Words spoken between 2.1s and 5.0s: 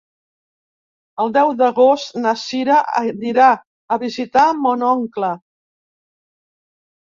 na Cira anirà a visitar mon